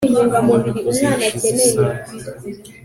[0.49, 2.01] wabivuze hashize isaha